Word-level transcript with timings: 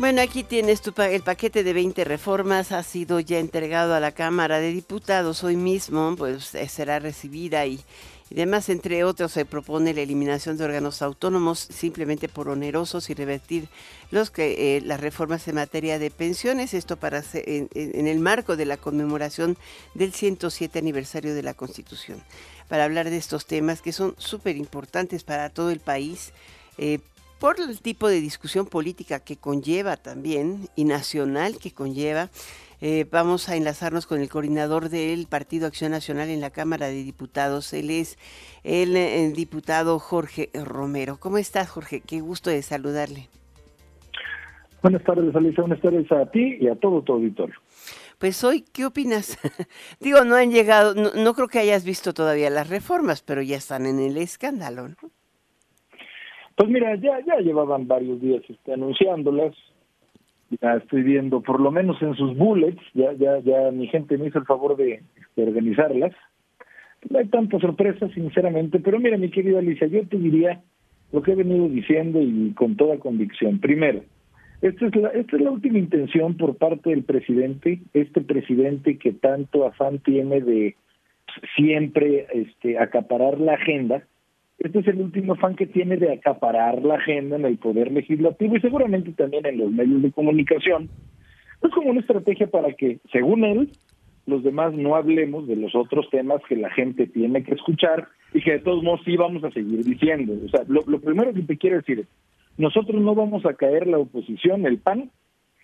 Bueno, 0.00 0.22
aquí 0.22 0.44
tienes 0.44 0.80
tu 0.80 0.94
el 1.02 1.20
paquete 1.20 1.62
de 1.62 1.74
20 1.74 2.04
reformas, 2.04 2.72
ha 2.72 2.82
sido 2.82 3.20
ya 3.20 3.38
entregado 3.38 3.94
a 3.94 4.00
la 4.00 4.12
Cámara 4.12 4.58
de 4.58 4.72
Diputados 4.72 5.44
hoy 5.44 5.56
mismo, 5.56 6.14
pues 6.16 6.54
eh, 6.54 6.66
será 6.70 7.00
recibida 7.00 7.66
y, 7.66 7.84
y 8.30 8.34
demás, 8.34 8.70
entre 8.70 9.04
otros, 9.04 9.32
se 9.32 9.44
propone 9.44 9.92
la 9.92 10.00
eliminación 10.00 10.56
de 10.56 10.64
órganos 10.64 11.02
autónomos 11.02 11.58
simplemente 11.58 12.30
por 12.30 12.48
onerosos 12.48 13.10
y 13.10 13.14
revertir 13.14 13.68
los 14.10 14.30
que 14.30 14.78
eh, 14.78 14.80
las 14.80 15.00
reformas 15.00 15.46
en 15.48 15.56
materia 15.56 15.98
de 15.98 16.10
pensiones, 16.10 16.72
esto 16.72 16.96
para 16.96 17.22
en, 17.34 17.68
en, 17.74 18.06
el 18.06 18.20
marco 18.20 18.56
de 18.56 18.64
la 18.64 18.78
conmemoración 18.78 19.58
del 19.92 20.14
107 20.14 20.78
aniversario 20.78 21.34
de 21.34 21.42
la 21.42 21.52
Constitución. 21.52 22.22
Para 22.68 22.84
hablar 22.84 23.10
de 23.10 23.18
estos 23.18 23.44
temas 23.44 23.82
que 23.82 23.92
son 23.92 24.14
súper 24.16 24.56
importantes 24.56 25.24
para 25.24 25.50
todo 25.50 25.70
el 25.70 25.80
país, 25.80 26.32
eh, 26.82 27.00
por 27.40 27.58
el 27.58 27.80
tipo 27.80 28.06
de 28.06 28.20
discusión 28.20 28.66
política 28.66 29.18
que 29.18 29.36
conlleva 29.36 29.96
también 29.96 30.68
y 30.76 30.84
nacional 30.84 31.56
que 31.58 31.72
conlleva. 31.72 32.28
Eh, 32.82 33.06
vamos 33.10 33.48
a 33.48 33.56
enlazarnos 33.56 34.06
con 34.06 34.20
el 34.20 34.28
coordinador 34.28 34.90
del 34.90 35.26
Partido 35.26 35.66
Acción 35.66 35.90
Nacional 35.90 36.28
en 36.28 36.42
la 36.42 36.50
Cámara 36.50 36.86
de 36.86 37.02
Diputados. 37.02 37.72
Él 37.72 37.90
es 37.90 38.18
el, 38.62 38.94
el 38.94 39.32
diputado 39.32 39.98
Jorge 39.98 40.50
Romero. 40.52 41.16
¿Cómo 41.18 41.38
estás, 41.38 41.70
Jorge? 41.70 42.02
Qué 42.02 42.20
gusto 42.20 42.50
de 42.50 42.62
saludarle. 42.62 43.28
Buenas 44.82 45.02
tardes, 45.02 45.34
Alicia. 45.34 45.62
Buenas 45.62 45.80
tardes 45.80 46.12
a 46.12 46.30
ti 46.30 46.58
y 46.60 46.68
a 46.68 46.76
todo 46.76 47.02
tu 47.02 47.14
auditorio. 47.14 47.56
Pues 48.18 48.44
hoy, 48.44 48.64
¿qué 48.72 48.84
opinas? 48.84 49.38
Digo, 50.00 50.24
no 50.24 50.36
han 50.36 50.50
llegado, 50.50 50.94
no, 50.94 51.12
no 51.14 51.34
creo 51.34 51.48
que 51.48 51.58
hayas 51.58 51.84
visto 51.84 52.12
todavía 52.12 52.50
las 52.50 52.68
reformas, 52.68 53.22
pero 53.22 53.40
ya 53.40 53.56
están 53.56 53.86
en 53.86 53.98
el 53.98 54.18
escándalo, 54.18 54.88
¿no? 54.88 55.09
Pues 56.60 56.68
mira, 56.68 56.94
ya, 56.96 57.18
ya 57.24 57.38
llevaban 57.38 57.88
varios 57.88 58.20
días 58.20 58.42
este, 58.46 58.74
anunciándolas. 58.74 59.54
Ya 60.60 60.74
estoy 60.74 61.02
viendo, 61.02 61.40
por 61.40 61.58
lo 61.58 61.70
menos 61.70 61.96
en 62.02 62.14
sus 62.16 62.36
bullets, 62.36 62.82
ya, 62.92 63.14
ya, 63.14 63.38
ya 63.38 63.70
mi 63.70 63.86
gente 63.86 64.18
me 64.18 64.26
hizo 64.26 64.40
el 64.40 64.44
favor 64.44 64.76
de, 64.76 65.00
organizarlas. 65.36 66.12
No 67.08 67.18
hay 67.18 67.28
tantas 67.28 67.62
sorpresas, 67.62 68.12
sinceramente, 68.12 68.78
pero 68.78 69.00
mira, 69.00 69.16
mi 69.16 69.30
querida 69.30 69.60
Alicia, 69.60 69.86
yo 69.86 70.06
te 70.06 70.18
diría 70.18 70.60
lo 71.12 71.22
que 71.22 71.32
he 71.32 71.34
venido 71.34 71.66
diciendo 71.66 72.20
y 72.20 72.52
con 72.52 72.76
toda 72.76 72.98
convicción. 72.98 73.58
Primero, 73.58 74.02
esta 74.60 74.86
es 74.86 74.96
la, 74.96 75.08
esta 75.08 75.36
es 75.36 75.42
la 75.42 75.52
última 75.52 75.78
intención 75.78 76.36
por 76.36 76.58
parte 76.58 76.90
del 76.90 77.04
presidente, 77.04 77.80
este 77.94 78.20
presidente 78.20 78.98
que 78.98 79.12
tanto 79.12 79.66
afán 79.66 80.00
tiene 80.00 80.42
de 80.42 80.76
siempre 81.56 82.26
este, 82.34 82.78
acaparar 82.78 83.40
la 83.40 83.54
agenda, 83.54 84.02
este 84.60 84.80
es 84.80 84.86
el 84.88 85.00
último 85.00 85.32
afán 85.32 85.56
que 85.56 85.66
tiene 85.66 85.96
de 85.96 86.12
acaparar 86.12 86.82
la 86.82 86.96
agenda 86.96 87.36
en 87.36 87.46
el 87.46 87.56
poder 87.56 87.90
legislativo 87.90 88.56
y 88.56 88.60
seguramente 88.60 89.10
también 89.12 89.46
en 89.46 89.56
los 89.56 89.72
medios 89.72 90.02
de 90.02 90.12
comunicación. 90.12 90.90
Es 91.62 91.70
como 91.70 91.90
una 91.90 92.00
estrategia 92.00 92.46
para 92.46 92.72
que, 92.74 92.98
según 93.10 93.44
él, 93.44 93.70
los 94.26 94.44
demás 94.44 94.74
no 94.74 94.96
hablemos 94.96 95.48
de 95.48 95.56
los 95.56 95.74
otros 95.74 96.10
temas 96.10 96.42
que 96.46 96.56
la 96.56 96.70
gente 96.70 97.06
tiene 97.06 97.42
que 97.42 97.54
escuchar 97.54 98.08
y 98.34 98.42
que 98.42 98.52
de 98.52 98.58
todos 98.58 98.82
modos 98.82 99.00
sí 99.06 99.16
vamos 99.16 99.42
a 99.44 99.50
seguir 99.50 99.82
diciendo. 99.82 100.34
O 100.44 100.48
sea, 100.50 100.60
lo, 100.68 101.00
primero 101.00 101.32
que 101.32 101.42
te 101.42 101.56
quiero 101.56 101.76
decir 101.76 102.00
es, 102.00 102.06
nosotros 102.58 103.00
no 103.00 103.14
vamos 103.14 103.46
a 103.46 103.54
caer 103.54 103.86
la 103.86 103.98
oposición, 103.98 104.66
el 104.66 104.78
PAN, 104.78 105.10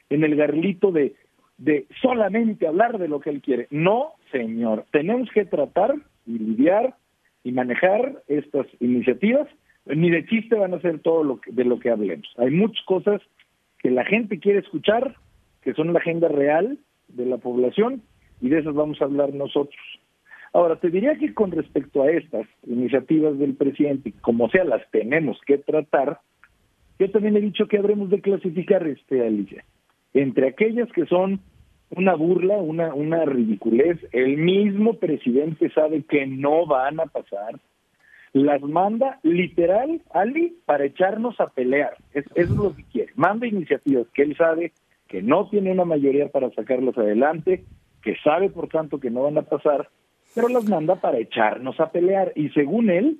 en 0.08 0.25
el 0.25 0.36
garlito 0.36 0.91
de, 0.91 1.14
de 1.58 1.86
solamente 2.00 2.66
hablar 2.66 2.97
de 2.97 3.08
lo 3.08 3.20
que 3.20 3.28
él 3.28 3.42
quiere. 3.42 3.66
No, 3.70 4.12
señor, 4.33 4.86
tenemos 4.91 5.28
que 5.33 5.44
tratar 5.44 5.94
y 6.27 6.38
lidiar 6.38 6.94
y 7.47 7.52
manejar 7.52 8.25
estas 8.27 8.66
iniciativas, 8.80 9.47
ni 9.84 10.11
de 10.11 10.27
chiste 10.27 10.56
van 10.56 10.75
a 10.75 10.80
ser 10.80 10.98
todo 10.98 11.22
lo 11.22 11.41
que, 11.41 11.53
de 11.53 11.64
lo 11.64 11.78
que 11.78 11.91
hablemos. 11.91 12.27
Hay 12.38 12.50
muchas 12.50 12.84
cosas 12.86 13.22
que 13.78 13.88
la 13.92 14.05
gente 14.05 14.41
quiere 14.41 14.58
escuchar, 14.58 15.14
que 15.62 15.72
son 15.75 15.92
la 15.92 16.00
agenda 16.00 16.27
real 16.27 16.77
de 17.06 17.25
la 17.25 17.38
población, 17.38 18.03
y 18.41 18.48
de 18.48 18.58
esas 18.58 18.75
vamos 18.75 19.00
a 19.00 19.05
hablar 19.05 19.33
nosotros. 19.33 19.80
Ahora, 20.53 20.81
te 20.81 20.91
diría 20.91 21.16
que 21.19 21.34
con 21.34 21.53
respecto 21.53 22.03
a 22.03 22.10
estas 22.10 22.48
iniciativas 22.66 23.38
del 23.38 23.54
presidente, 23.54 24.12
como 24.22 24.50
sea, 24.50 24.65
las 24.65 24.82
tenemos 24.91 25.38
que 25.47 25.59
tratar, 25.59 26.19
yo 26.99 27.09
también 27.12 27.37
he 27.37 27.41
dicho 27.41 27.69
que 27.69 27.78
habremos 27.78 28.10
de 28.10 28.22
clasificar, 28.22 28.84
este, 28.88 29.25
Alicia, 29.25 29.65
entre 30.15 30.49
aquellas 30.49 30.91
que 30.91 31.06
son 31.06 31.38
una 31.91 32.14
burla, 32.14 32.56
una, 32.56 32.94
una 32.94 33.24
ridiculez. 33.24 33.98
El 34.12 34.36
mismo 34.36 34.94
presidente 34.94 35.70
sabe 35.70 36.02
que 36.02 36.26
no 36.26 36.66
van 36.66 37.00
a 37.00 37.06
pasar. 37.06 37.58
Las 38.32 38.60
manda 38.62 39.19
literal, 39.22 40.02
Ali, 40.12 40.56
para 40.66 40.84
echarnos 40.84 41.41
a 41.41 41.48
pelear. 41.48 41.96
Es, 42.12 42.25
es 42.34 42.50
lo 42.50 42.75
que 42.75 42.84
quiere. 42.84 43.12
Manda 43.14 43.46
iniciativas 43.46 44.06
que 44.12 44.22
él 44.22 44.36
sabe 44.36 44.72
que 45.08 45.22
no 45.22 45.48
tiene 45.48 45.72
una 45.72 45.84
mayoría 45.84 46.28
para 46.28 46.50
sacarlas 46.50 46.98
adelante, 46.98 47.64
que 48.02 48.16
sabe 48.22 48.50
por 48.50 48.69
tanto 48.69 49.00
que 49.00 49.10
no 49.10 49.22
van 49.22 49.38
a 49.38 49.42
pasar, 49.42 49.88
pero 50.34 50.48
las 50.48 50.69
manda 50.69 50.96
para 50.96 51.19
echarnos 51.19 51.80
a 51.80 51.91
pelear. 51.91 52.32
Y 52.34 52.50
según 52.50 52.91
él, 52.91 53.19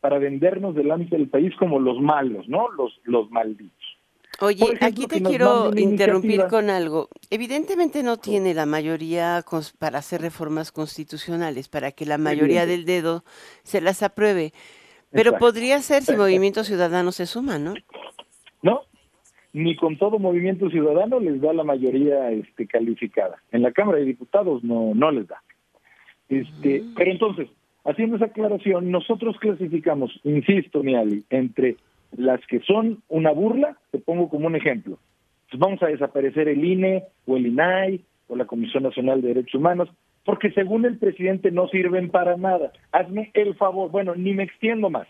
para 0.00 0.18
vendernos 0.18 0.74
delante 0.74 1.16
del 1.16 1.28
país 1.28 1.54
como 1.56 1.78
los 1.78 2.00
malos, 2.00 2.48
¿no? 2.48 2.70
Los, 2.72 3.00
los 3.04 3.30
malditos. 3.30 3.95
Oye, 4.40 4.64
ejemplo, 4.64 4.86
aquí 4.86 5.06
te 5.06 5.22
quiero 5.22 5.72
interrumpir 5.76 6.44
con 6.48 6.68
algo. 6.68 7.08
Evidentemente 7.30 8.02
no 8.02 8.18
tiene 8.18 8.52
la 8.54 8.66
mayoría 8.66 9.42
para 9.78 9.98
hacer 9.98 10.20
reformas 10.20 10.72
constitucionales, 10.72 11.68
para 11.68 11.92
que 11.92 12.04
la 12.04 12.18
mayoría 12.18 12.66
del 12.66 12.84
dedo 12.84 13.24
se 13.62 13.80
las 13.80 14.02
apruebe. 14.02 14.52
Pero 15.10 15.30
Exacto. 15.30 15.46
podría 15.46 15.80
ser 15.80 16.02
si 16.02 16.14
Movimiento 16.14 16.64
Ciudadano 16.64 17.12
se 17.12 17.26
suma, 17.26 17.58
¿no? 17.58 17.74
No, 18.62 18.82
ni 19.56 19.74
con 19.74 19.96
todo 19.96 20.18
Movimiento 20.18 20.68
Ciudadano 20.68 21.18
les 21.18 21.40
da 21.40 21.54
la 21.54 21.64
mayoría 21.64 22.30
este, 22.30 22.66
calificada. 22.66 23.42
En 23.52 23.62
la 23.62 23.72
Cámara 23.72 23.98
de 23.98 24.04
Diputados 24.04 24.62
no, 24.62 24.94
no 24.94 25.10
les 25.10 25.26
da. 25.28 25.42
Este, 26.28 26.82
mm. 26.82 26.94
Pero 26.94 27.10
entonces, 27.10 27.48
haciendo 27.84 28.16
esa 28.16 28.26
aclaración, 28.26 28.90
nosotros 28.90 29.38
clasificamos, 29.38 30.20
insisto, 30.24 30.82
Miali, 30.82 31.24
entre 31.30 31.76
las 32.16 32.40
que 32.46 32.60
son 32.60 33.02
una 33.08 33.30
burla, 33.32 33.76
te 33.90 33.98
pongo 33.98 34.28
como 34.28 34.46
un 34.46 34.56
ejemplo. 34.56 34.98
Pues 35.50 35.60
vamos 35.60 35.82
a 35.82 35.86
desaparecer 35.86 36.48
el 36.48 36.64
INE 36.64 37.04
o 37.26 37.36
el 37.36 37.46
INAI 37.46 38.04
o 38.28 38.36
la 38.36 38.46
Comisión 38.46 38.82
Nacional 38.82 39.22
de 39.22 39.28
Derechos 39.28 39.54
Humanos, 39.54 39.88
porque 40.24 40.50
según 40.50 40.84
el 40.84 40.98
presidente 40.98 41.50
no 41.50 41.68
sirven 41.68 42.10
para 42.10 42.36
nada. 42.36 42.72
Hazme 42.92 43.30
el 43.34 43.54
favor, 43.54 43.90
bueno, 43.90 44.14
ni 44.16 44.32
me 44.34 44.42
extiendo 44.42 44.90
más. 44.90 45.06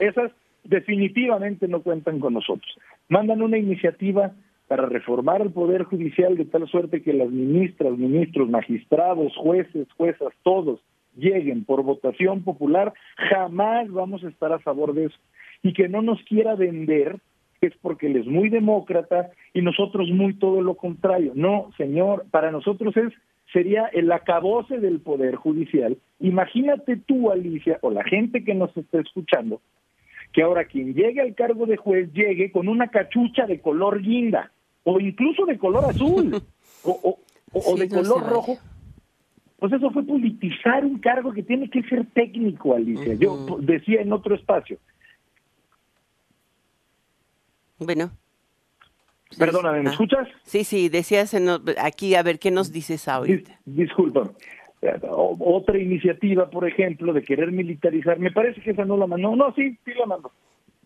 Esas 0.00 0.32
definitivamente 0.64 1.68
no 1.68 1.82
cuentan 1.82 2.18
con 2.18 2.34
nosotros. 2.34 2.76
Mandan 3.08 3.42
una 3.42 3.56
iniciativa 3.56 4.32
para 4.66 4.86
reformar 4.86 5.40
el 5.40 5.50
Poder 5.50 5.84
Judicial 5.84 6.36
de 6.36 6.44
tal 6.44 6.68
suerte 6.68 7.02
que 7.02 7.12
las 7.12 7.30
ministras, 7.30 7.96
ministros, 7.96 8.50
magistrados, 8.50 9.34
jueces, 9.36 9.86
juezas, 9.96 10.32
todos 10.42 10.80
lleguen 11.16 11.64
por 11.64 11.82
votación 11.82 12.42
popular, 12.42 12.92
jamás 13.16 13.90
vamos 13.90 14.22
a 14.22 14.28
estar 14.28 14.52
a 14.52 14.58
favor 14.58 14.92
de 14.94 15.06
eso 15.06 15.18
y 15.62 15.72
que 15.72 15.88
no 15.88 16.02
nos 16.02 16.22
quiera 16.22 16.54
vender 16.54 17.16
es 17.60 17.72
porque 17.82 18.06
él 18.06 18.16
es 18.16 18.26
muy 18.26 18.48
demócrata 18.48 19.30
y 19.52 19.62
nosotros 19.62 20.08
muy 20.10 20.34
todo 20.34 20.62
lo 20.62 20.74
contrario. 20.74 21.32
No, 21.34 21.70
señor, 21.76 22.26
para 22.30 22.50
nosotros 22.50 22.96
es 22.96 23.12
sería 23.52 23.86
el 23.86 24.12
acabose 24.12 24.78
del 24.78 25.00
poder 25.00 25.36
judicial. 25.36 25.96
Imagínate 26.20 26.96
tú, 26.96 27.30
Alicia, 27.30 27.78
o 27.82 27.90
la 27.90 28.04
gente 28.04 28.44
que 28.44 28.54
nos 28.54 28.76
está 28.76 29.00
escuchando, 29.00 29.60
que 30.32 30.42
ahora 30.42 30.66
quien 30.66 30.94
llegue 30.94 31.20
al 31.20 31.34
cargo 31.34 31.66
de 31.66 31.76
juez 31.76 32.12
llegue 32.12 32.52
con 32.52 32.68
una 32.68 32.88
cachucha 32.88 33.46
de 33.46 33.60
color 33.60 34.02
guinda, 34.02 34.52
o 34.84 35.00
incluso 35.00 35.46
de 35.46 35.58
color 35.58 35.84
azul, 35.86 36.42
o, 36.84 36.90
o, 37.02 37.18
o 37.52 37.76
sí, 37.76 37.80
de 37.80 37.88
no 37.88 38.02
color 38.02 38.28
rojo. 38.28 38.58
Pues 39.58 39.72
eso 39.72 39.90
fue 39.90 40.04
politizar 40.04 40.84
un 40.84 40.98
cargo 40.98 41.32
que 41.32 41.42
tiene 41.42 41.68
que 41.68 41.82
ser 41.84 42.06
técnico, 42.12 42.76
Alicia. 42.76 43.14
Uh 43.14 43.16
-huh. 43.16 43.18
Yo 43.18 43.58
decía 43.60 44.02
en 44.02 44.12
otro 44.12 44.36
espacio, 44.36 44.78
bueno. 47.78 48.10
Perdóname, 49.38 49.82
¿me 49.82 49.88
ah. 49.90 49.92
escuchas? 49.92 50.28
Sí, 50.42 50.64
sí, 50.64 50.88
decías 50.88 51.34
en, 51.34 51.48
aquí, 51.82 52.14
a 52.14 52.22
ver, 52.22 52.38
¿qué 52.38 52.50
nos 52.50 52.72
dices 52.72 53.08
ahorita? 53.08 53.58
Dis, 53.64 53.76
disculpa. 53.88 54.30
Otra 55.10 55.78
iniciativa, 55.78 56.48
por 56.48 56.66
ejemplo, 56.66 57.12
de 57.12 57.22
querer 57.22 57.50
militarizar, 57.50 58.18
me 58.18 58.30
parece 58.30 58.60
que 58.60 58.70
esa 58.70 58.84
no 58.84 58.96
la 58.96 59.06
mandó. 59.06 59.34
No, 59.34 59.52
sí, 59.54 59.76
sí 59.84 59.92
la 59.98 60.06
mandó. 60.06 60.30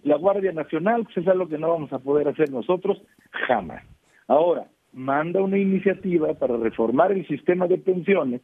La 0.02 0.16
Guardia 0.16 0.52
Nacional, 0.52 1.04
pues 1.04 1.18
es 1.18 1.28
algo 1.28 1.46
que 1.48 1.58
no 1.58 1.68
vamos 1.68 1.92
a 1.92 1.98
poder 1.98 2.26
hacer 2.26 2.50
nosotros 2.50 3.00
jamás. 3.46 3.84
Ahora, 4.26 4.66
manda 4.92 5.40
una 5.42 5.58
iniciativa 5.58 6.34
para 6.34 6.56
reformar 6.56 7.12
el 7.12 7.26
sistema 7.28 7.66
de 7.66 7.78
pensiones, 7.78 8.40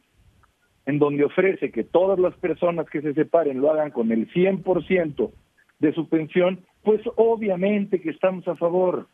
en 0.85 0.99
donde 0.99 1.25
ofrece 1.25 1.71
que 1.71 1.83
todas 1.83 2.19
las 2.19 2.35
personas 2.35 2.89
que 2.89 3.01
se 3.01 3.13
separen 3.13 3.59
lo 3.59 3.71
hagan 3.71 3.91
con 3.91 4.11
el 4.11 4.31
100% 4.31 5.31
de 5.79 5.93
su 5.93 6.07
pensión 6.07 6.59
pues 6.83 7.01
obviamente 7.15 8.01
que 8.01 8.09
estamos 8.09 8.47
a 8.47 8.55
favor. 8.55 9.07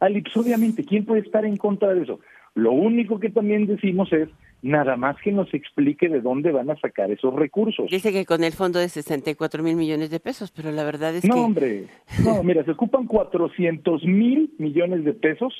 Alix, 0.00 0.34
obviamente, 0.36 0.84
¿quién 0.84 1.04
puede 1.04 1.20
estar 1.20 1.44
en 1.44 1.56
contra 1.56 1.92
de 1.94 2.02
eso? 2.02 2.20
Lo 2.54 2.72
único 2.72 3.20
que 3.20 3.30
también 3.30 3.66
decimos 3.66 4.12
es 4.12 4.28
nada 4.62 4.96
más 4.96 5.16
que 5.22 5.32
nos 5.32 5.52
explique 5.54 6.08
de 6.08 6.20
dónde 6.20 6.52
van 6.52 6.70
a 6.70 6.78
sacar 6.78 7.10
esos 7.10 7.34
recursos. 7.34 7.90
Dice 7.90 8.12
que 8.12 8.26
con 8.26 8.44
el 8.44 8.52
fondo 8.52 8.78
de 8.78 8.88
64 8.88 9.62
mil 9.62 9.76
millones 9.76 10.10
de 10.10 10.20
pesos, 10.20 10.50
pero 10.50 10.70
la 10.70 10.84
verdad 10.84 11.14
es 11.14 11.24
no, 11.24 11.34
que... 11.34 11.40
No, 11.40 11.46
hombre, 11.46 11.84
no, 12.24 12.42
mira, 12.44 12.64
se 12.64 12.72
ocupan 12.72 13.06
400 13.06 14.04
mil 14.04 14.52
millones 14.58 15.04
de 15.04 15.14
pesos 15.14 15.54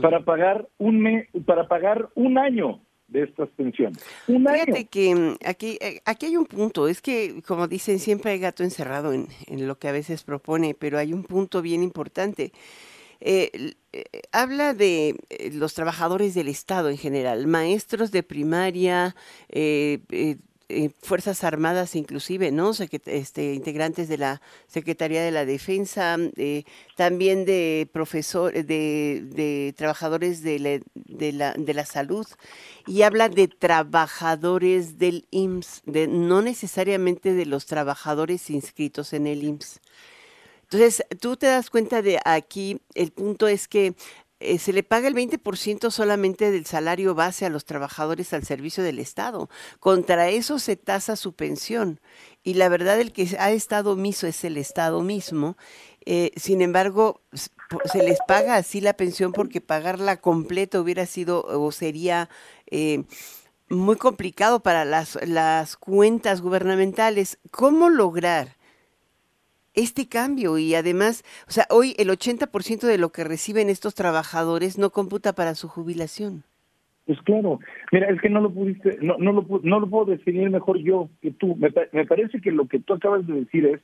para 0.00 0.20
pagar 0.20 0.68
un 0.78 1.00
me, 1.00 1.28
para 1.44 1.68
pagar 1.68 2.08
un 2.14 2.38
año 2.38 2.80
de 3.08 3.22
estas 3.22 3.48
pensiones. 3.50 3.98
Un 4.28 4.46
Fíjate 4.46 4.86
que 4.86 5.14
mm, 5.14 5.36
aquí, 5.44 5.78
eh, 5.80 6.00
aquí 6.04 6.26
hay 6.26 6.36
un 6.36 6.46
punto, 6.46 6.88
es 6.88 7.00
que 7.00 7.42
como 7.46 7.68
dicen, 7.68 7.98
siempre 7.98 8.32
hay 8.32 8.38
gato 8.38 8.64
encerrado 8.64 9.12
en, 9.12 9.28
en 9.46 9.66
lo 9.66 9.78
que 9.78 9.88
a 9.88 9.92
veces 9.92 10.24
propone, 10.24 10.74
pero 10.74 10.98
hay 10.98 11.12
un 11.12 11.24
punto 11.24 11.62
bien 11.62 11.82
importante. 11.82 12.52
Eh, 13.20 13.74
eh, 13.92 14.04
habla 14.32 14.74
de 14.74 15.16
eh, 15.30 15.50
los 15.52 15.74
trabajadores 15.74 16.34
del 16.34 16.48
Estado 16.48 16.90
en 16.90 16.98
general, 16.98 17.46
maestros 17.46 18.10
de 18.10 18.22
primaria, 18.22 19.16
Fuerzas 21.00 21.44
Armadas 21.44 21.94
inclusive, 21.94 22.50
¿no? 22.50 22.72
este, 23.06 23.54
integrantes 23.54 24.08
de 24.08 24.18
la 24.18 24.40
Secretaría 24.66 25.22
de 25.22 25.30
la 25.30 25.44
Defensa, 25.44 26.16
también 26.96 27.44
de 27.44 27.88
profesores, 27.92 28.66
de, 28.66 29.22
de, 29.24 29.74
trabajadores 29.76 30.42
de 30.42 30.58
la, 30.58 30.80
de, 30.94 31.32
la, 31.32 31.52
de 31.54 31.74
la 31.74 31.86
salud, 31.86 32.26
y 32.86 33.02
habla 33.02 33.28
de 33.28 33.48
trabajadores 33.48 34.98
del 34.98 35.26
IMSS, 35.30 35.82
de, 35.86 36.08
no 36.08 36.42
necesariamente 36.42 37.34
de 37.34 37.46
los 37.46 37.66
trabajadores 37.66 38.50
inscritos 38.50 39.12
en 39.12 39.26
el 39.26 39.44
IMSS. 39.44 39.80
Entonces, 40.64 41.04
tú 41.20 41.36
te 41.36 41.46
das 41.46 41.70
cuenta 41.70 42.02
de 42.02 42.18
aquí, 42.24 42.80
el 42.94 43.12
punto 43.12 43.46
es 43.46 43.68
que 43.68 43.94
eh, 44.38 44.58
se 44.58 44.72
le 44.74 44.82
paga 44.82 45.08
el 45.08 45.14
20% 45.14 45.90
solamente 45.90 46.50
del 46.50 46.66
salario 46.66 47.14
base 47.14 47.46
a 47.46 47.50
los 47.50 47.64
trabajadores 47.64 48.32
al 48.34 48.44
servicio 48.44 48.84
del 48.84 48.98
Estado. 48.98 49.48
Contra 49.80 50.28
eso 50.28 50.58
se 50.58 50.76
tasa 50.76 51.16
su 51.16 51.34
pensión. 51.34 52.00
Y 52.42 52.54
la 52.54 52.68
verdad, 52.68 53.00
el 53.00 53.12
que 53.12 53.34
ha 53.38 53.50
estado 53.50 53.92
omiso 53.92 54.26
es 54.26 54.44
el 54.44 54.58
Estado 54.58 55.02
mismo. 55.02 55.56
Eh, 56.04 56.32
sin 56.36 56.60
embargo, 56.60 57.22
se 57.90 58.02
les 58.02 58.18
paga 58.28 58.56
así 58.56 58.80
la 58.80 58.92
pensión 58.92 59.32
porque 59.32 59.60
pagarla 59.60 60.18
completa 60.18 60.80
hubiera 60.80 61.06
sido 61.06 61.42
o 61.42 61.72
sería 61.72 62.28
eh, 62.70 63.04
muy 63.68 63.96
complicado 63.96 64.60
para 64.60 64.84
las, 64.84 65.18
las 65.26 65.76
cuentas 65.76 66.42
gubernamentales. 66.42 67.38
¿Cómo 67.50 67.88
lograr 67.88 68.55
este 69.76 70.08
cambio 70.08 70.58
y 70.58 70.74
además, 70.74 71.22
o 71.46 71.52
sea, 71.52 71.66
hoy 71.70 71.94
el 71.98 72.08
80% 72.08 72.80
de 72.80 72.98
lo 72.98 73.10
que 73.10 73.24
reciben 73.24 73.70
estos 73.70 73.94
trabajadores 73.94 74.78
no 74.78 74.90
computa 74.90 75.34
para 75.34 75.54
su 75.54 75.68
jubilación. 75.68 76.42
Pues 77.06 77.20
claro, 77.22 77.60
mira, 77.92 78.08
es 78.08 78.20
que 78.20 78.28
no 78.28 78.40
lo 78.40 78.50
pudiste, 78.50 78.98
no, 79.00 79.16
no, 79.18 79.32
lo, 79.32 79.60
no 79.62 79.78
lo 79.78 79.88
puedo 79.88 80.06
definir 80.06 80.50
mejor 80.50 80.78
yo 80.78 81.08
que 81.22 81.30
tú. 81.30 81.54
Me, 81.54 81.68
me 81.92 82.04
parece 82.04 82.40
que 82.40 82.50
lo 82.50 82.66
que 82.66 82.80
tú 82.80 82.94
acabas 82.94 83.24
de 83.28 83.34
decir 83.34 83.64
es, 83.66 83.80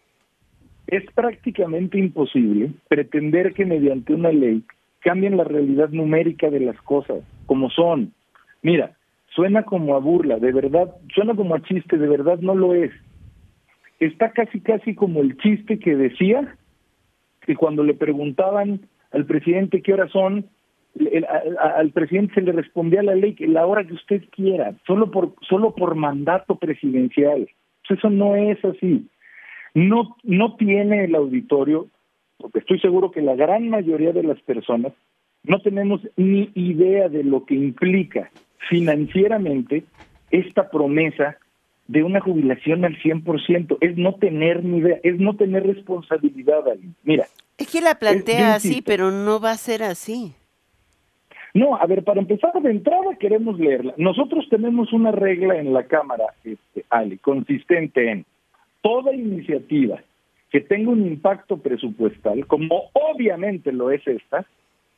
es 0.88 1.04
prácticamente 1.12 1.98
imposible 1.98 2.72
pretender 2.88 3.54
que 3.54 3.64
mediante 3.64 4.12
una 4.12 4.32
ley 4.32 4.64
cambien 5.00 5.36
la 5.36 5.44
realidad 5.44 5.90
numérica 5.90 6.50
de 6.50 6.60
las 6.60 6.80
cosas, 6.82 7.22
como 7.46 7.70
son. 7.70 8.12
Mira, 8.62 8.96
suena 9.34 9.62
como 9.62 9.94
a 9.94 10.00
burla, 10.00 10.38
de 10.38 10.52
verdad, 10.52 10.92
suena 11.14 11.34
como 11.36 11.54
a 11.54 11.62
chiste, 11.62 11.98
de 11.98 12.08
verdad 12.08 12.38
no 12.40 12.54
lo 12.54 12.74
es 12.74 12.90
está 14.06 14.30
casi 14.30 14.60
casi 14.60 14.94
como 14.94 15.20
el 15.20 15.36
chiste 15.38 15.78
que 15.78 15.96
decía 15.96 16.56
que 17.40 17.56
cuando 17.56 17.82
le 17.82 17.94
preguntaban 17.94 18.80
al 19.10 19.26
presidente 19.26 19.82
qué 19.82 19.94
horas 19.94 20.10
son, 20.10 20.46
al 21.58 21.90
presidente 21.90 22.34
se 22.34 22.42
le 22.42 22.52
respondía 22.52 23.02
la 23.02 23.14
ley 23.14 23.34
que 23.34 23.46
la 23.46 23.66
hora 23.66 23.84
que 23.86 23.94
usted 23.94 24.22
quiera, 24.30 24.74
solo 24.86 25.10
por 25.10 25.34
solo 25.48 25.74
por 25.74 25.94
mandato 25.94 26.56
presidencial. 26.56 27.48
Eso 27.88 28.08
no 28.08 28.36
es 28.36 28.64
así. 28.64 29.06
No 29.74 30.16
no 30.22 30.56
tiene 30.56 31.04
el 31.04 31.14
auditorio, 31.14 31.88
porque 32.38 32.60
estoy 32.60 32.80
seguro 32.80 33.10
que 33.10 33.20
la 33.20 33.34
gran 33.34 33.68
mayoría 33.68 34.12
de 34.12 34.22
las 34.22 34.40
personas 34.42 34.92
no 35.44 35.60
tenemos 35.60 36.00
ni 36.16 36.50
idea 36.54 37.08
de 37.08 37.24
lo 37.24 37.44
que 37.44 37.54
implica 37.54 38.30
financieramente 38.68 39.84
esta 40.30 40.70
promesa 40.70 41.36
de 41.92 42.02
una 42.02 42.20
jubilación 42.20 42.86
al 42.86 42.96
100%, 42.96 43.76
es 43.82 43.98
no 43.98 44.14
tener 44.14 44.64
ni 44.64 44.78
idea, 44.78 44.98
es 45.02 45.20
no 45.20 45.36
tener 45.36 45.66
responsabilidad. 45.66 46.64
Mira. 47.04 47.26
Es 47.58 47.70
que 47.70 47.82
la 47.82 47.98
plantea 47.98 48.54
así, 48.54 48.80
pero 48.80 49.10
no 49.10 49.38
va 49.38 49.50
a 49.50 49.56
ser 49.58 49.82
así. 49.82 50.32
No, 51.52 51.76
a 51.76 51.84
ver, 51.84 52.02
para 52.02 52.20
empezar 52.20 52.50
de 52.62 52.70
entrada 52.70 53.14
queremos 53.20 53.58
leerla. 53.58 53.92
Nosotros 53.98 54.46
tenemos 54.48 54.90
una 54.94 55.12
regla 55.12 55.58
en 55.58 55.74
la 55.74 55.84
Cámara, 55.84 56.24
este, 56.42 56.86
Ali, 56.88 57.18
consistente 57.18 58.10
en 58.10 58.24
toda 58.80 59.14
iniciativa 59.14 60.00
que 60.50 60.62
tenga 60.62 60.90
un 60.90 61.06
impacto 61.06 61.58
presupuestal, 61.58 62.46
como 62.46 62.84
obviamente 62.94 63.70
lo 63.70 63.90
es 63.90 64.06
esta, 64.06 64.46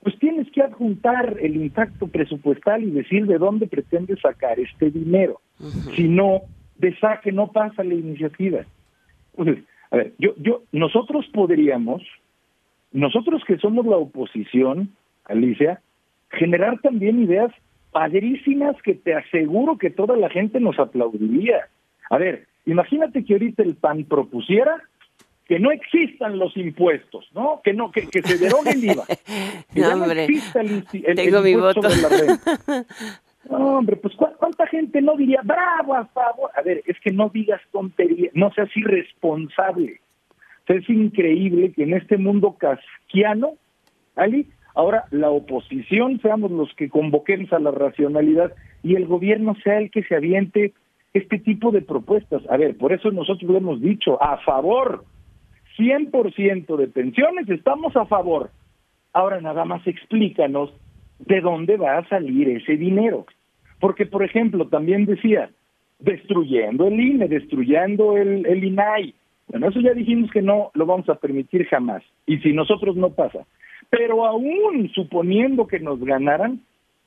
pues 0.01 0.17
tienes 0.21 0.49
que 0.53 0.63
adjuntar 0.63 1.39
el 1.41 1.57
impacto 1.57 2.07
presupuestal 2.07 2.85
y 2.85 2.93
decir 2.93 3.27
de 3.27 3.39
dónde 3.39 3.67
pretendes 3.67 4.21
sacar 4.21 4.61
este 4.61 4.91
dinero. 4.91 5.41
Si 5.97 6.07
no, 6.09 6.43
de 6.85 6.97
saque 6.99 7.33
no 7.33 7.49
pasa 7.49 7.83
la 7.83 7.95
iniciativa. 7.95 8.61
Entonces, 9.37 9.65
a 9.91 9.97
ver, 9.97 10.13
yo, 10.19 10.35
yo, 10.37 10.63
nosotros 10.73 11.27
podríamos, 11.33 12.03
nosotros 12.93 13.43
que 13.47 13.57
somos 13.59 13.87
la 13.87 13.97
oposición, 13.97 14.91
Alicia, 15.25 15.81
generar 16.31 16.79
también 16.81 17.23
ideas 17.23 17.53
padrísimas 17.91 18.77
que 18.83 18.95
te 18.95 19.15
aseguro 19.15 19.79
que 19.79 19.91
toda 19.91 20.17
la 20.17 20.29
gente 20.29 20.61
nos 20.61 20.79
aplaudiría. 20.79 21.69
A 22.11 22.19
ver, 22.19 22.47
imagínate 22.67 23.25
que 23.25 23.35
ahorita 23.35 23.63
el 23.63 23.77
PAN 23.77 24.05
propusiera 24.05 24.83
que 25.47 25.59
no 25.59 25.71
existan 25.71 26.39
los 26.39 26.57
impuestos, 26.57 27.29
¿no? 27.35 27.61
Que 27.63 27.73
no, 27.73 27.93
que, 27.93 28.09
que 28.09 28.23
se 28.23 28.39
derogue 28.39 28.71
el 28.73 28.85
IVA. 28.85 29.05
Que 29.75 29.81
no, 29.81 30.05
exista 30.11 30.61
el, 30.61 30.85
Tengo 31.17 31.41
mi 31.43 31.55
voto. 31.55 31.83
la 31.83 32.09
renta. 32.09 32.61
No, 33.51 33.79
hombre, 33.79 33.97
pues 33.97 34.15
¿cuánta 34.17 34.67
gente 34.67 35.03
no 35.03 35.17
diría, 35.17 35.41
bravo, 35.43 35.95
a 35.95 36.07
favor? 36.07 36.51
A 36.57 36.63
ver, 36.63 36.83
es 36.87 36.99
que 37.01 37.11
no 37.11 37.29
digas 37.29 37.61
tontería, 37.73 38.31
no 38.35 38.51
seas 38.53 38.75
irresponsable. 38.77 40.01
es 40.67 40.89
increíble 40.89 41.73
que 41.73 41.83
en 41.83 41.95
este 41.95 42.17
mundo 42.17 42.57
casquiano, 42.59 43.55
Ali, 44.17 44.49
ahora 44.75 45.05
la 45.11 45.31
oposición 45.31 46.21
seamos 46.21 46.51
los 46.51 46.73
que 46.75 46.89
convoquemos 46.89 47.53
a 47.53 47.59
la 47.59 47.71
racionalidad 47.71 48.53
y 48.83 48.97
el 48.97 49.07
gobierno 49.07 49.55
sea 49.63 49.79
el 49.79 49.91
que 49.91 50.03
se 50.05 50.17
aviente 50.17 50.73
este 51.13 51.39
tipo 51.39 51.71
de 51.71 51.83
propuestas. 51.83 52.43
A 52.51 52.57
ver, 52.57 52.77
por 52.77 52.93
eso 52.93 53.11
nosotros 53.11 53.51
lo 53.51 53.59
hemos 53.59 53.81
dicho, 53.81 54.23
a 54.23 54.39
favor, 54.39 55.05
100% 55.77 56.77
de 56.77 56.87
pensiones, 56.89 57.49
estamos 57.49 57.97
a 57.97 58.07
favor. 58.07 58.51
Ahora 59.13 59.41
nada 59.41 59.65
más 59.65 59.87
explícanos 59.87 60.73
de 61.21 61.41
dónde 61.41 61.77
va 61.77 61.99
a 61.99 62.09
salir 62.09 62.49
ese 62.49 62.77
dinero. 62.77 63.27
Porque, 63.81 64.07
por 64.07 64.23
ejemplo, 64.25 64.67
también 64.69 65.05
decía, 65.05 65.51
destruyendo 65.99 66.87
el 66.89 67.01
INE, 67.01 67.29
destruyendo 67.29 68.17
el, 68.17 68.47
el 68.47 68.65
INAI. 68.65 69.15
Bueno, 69.49 69.69
eso 69.69 69.81
ya 69.81 69.93
dijimos 69.93 70.31
que 70.31 70.43
no 70.43 70.71
lo 70.75 70.87
vamos 70.87 71.09
a 71.09 71.17
permitir 71.17 71.67
jamás. 71.67 72.03
Y 72.27 72.39
si 72.39 72.53
nosotros 72.53 72.97
no 72.97 73.11
pasa. 73.11 73.47
Pero 73.91 74.27
aún 74.27 74.91
suponiendo 74.95 75.67
que 75.67 75.79
nos 75.79 76.01
ganaran, 76.01 76.61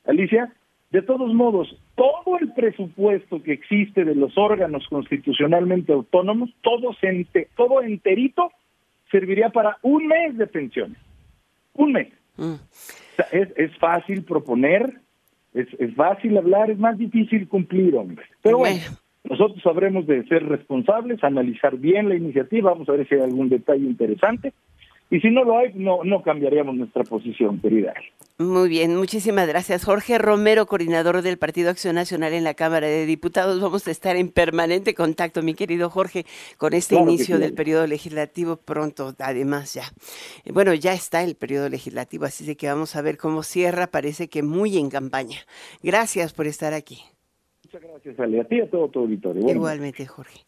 Alicia, 0.06 0.54
de 0.92 1.02
todos 1.02 1.34
modos, 1.34 1.76
todo 1.96 2.38
el 2.40 2.54
presupuesto 2.54 3.44
que 3.44 3.54
existe 3.54 4.06
de 4.06 4.16
los 4.16 4.38
órganos 4.38 4.88
constitucionalmente 4.88 5.92
autónomos, 5.92 6.50
todo, 6.62 6.96
todo 7.56 7.82
enterito, 7.82 8.52
serviría 9.12 9.50
para 9.50 9.78
un 9.82 10.08
mes 10.08 10.38
de 10.38 10.48
pensiones. 10.48 10.98
Un 11.74 11.92
mes. 11.92 12.08
Mm. 12.38 12.54
es, 13.32 13.50
es 13.58 13.78
fácil 13.78 14.24
proponer, 14.24 15.02
es, 15.54 15.68
es 15.80 15.96
fácil 15.96 16.38
hablar, 16.38 16.70
es 16.70 16.80
más 16.80 16.98
difícil 16.98 17.48
cumplir, 17.48 17.96
hombre. 17.96 18.26
Pero 18.42 18.60
bueno, 18.60 18.80
nosotros 19.24 19.62
sabremos 19.62 20.08
de 20.08 20.24
ser 20.28 20.46
responsables, 20.48 21.24
analizar 21.24 21.78
bien 21.78 22.10
la 22.10 22.16
iniciativa, 22.16 22.72
vamos 22.72 22.88
a 22.90 22.94
ver 22.94 23.08
si 23.08 23.16
hay 23.16 23.22
algún 23.22 23.50
detalle 23.50 23.86
interesante. 23.86 24.54
Y 25.10 25.22
si 25.22 25.30
no 25.30 25.46
lo 25.46 25.58
hay, 25.58 25.72
no, 25.74 26.04
no 26.04 26.22
cambiaríamos 26.22 26.76
nuestra 26.76 27.04
posición, 27.04 27.60
querida. 27.62 27.94
Muy 28.40 28.68
bien, 28.68 28.96
muchísimas 28.96 29.48
gracias. 29.48 29.86
Jorge 29.86 30.18
Romero, 30.18 30.66
coordinador 30.66 31.22
del 31.22 31.38
Partido 31.38 31.70
Acción 31.70 31.96
Nacional 31.96 32.34
en 32.34 32.44
la 32.44 32.56
Cámara 32.56 32.88
de 32.88 33.06
Diputados. 33.06 33.62
Vamos 33.62 33.88
a 33.88 33.92
estar 33.92 34.18
en 34.18 34.30
permanente 34.30 34.94
contacto, 34.94 35.42
mi 35.42 35.54
querido 35.54 35.90
Jorge, 35.90 36.26
con 36.58 36.74
este 36.74 36.96
inicio 36.96 37.40
del 37.40 37.54
periodo 37.54 37.88
legislativo 37.88 38.58
pronto, 38.58 39.16
además 39.20 39.74
ya. 39.74 39.84
Bueno, 40.54 40.74
ya 40.74 40.94
está 40.94 41.24
el 41.24 41.36
periodo 41.36 41.70
legislativo, 41.70 42.26
así 42.26 42.46
de 42.46 42.58
que 42.58 42.68
vamos 42.68 42.96
a 42.98 43.02
ver 43.02 43.18
cómo 43.18 43.44
cierra, 43.44 43.88
parece 43.88 44.28
que 44.28 44.44
muy 44.44 44.78
en 44.78 44.90
campaña. 44.90 45.38
Gracias 45.82 46.34
por 46.34 46.48
estar 46.48 46.74
aquí. 46.74 47.00
Muchas 47.64 47.82
gracias, 47.82 48.20
Ale. 48.20 48.42
A 48.42 48.44
ti 48.44 48.58
y 48.58 48.62
a 48.62 48.70
todo 48.70 48.90
tu 48.90 49.00
auditorio. 49.00 49.50
Igualmente, 49.50 50.06
Jorge. 50.06 50.42